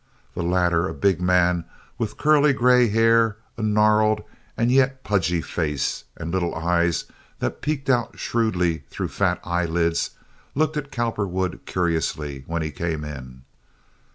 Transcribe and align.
The 0.33 0.41
latter, 0.41 0.87
a 0.87 0.95
big 0.95 1.21
man 1.21 1.63
with 1.99 2.17
curly 2.17 2.53
gray 2.53 2.87
hair, 2.87 3.37
a 3.55 3.61
gnarled 3.61 4.23
and 4.57 4.71
yet 4.71 5.03
pudgy 5.03 5.41
face, 5.41 6.05
and 6.17 6.31
little 6.31 6.55
eyes 6.55 7.05
that 7.37 7.61
peeked 7.61 7.87
out 7.87 8.17
shrewdly 8.17 8.79
through 8.89 9.09
fat 9.09 9.39
eyelids, 9.43 10.17
looked 10.55 10.75
at 10.75 10.91
Cowperwood 10.91 11.67
curiously 11.67 12.43
when 12.47 12.63
he 12.63 12.71
came 12.71 13.03
in. 13.05 13.43